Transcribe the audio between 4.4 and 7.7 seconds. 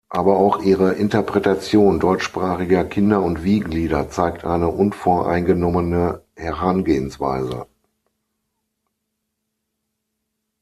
eine unvoreingenommene Herangehensweise.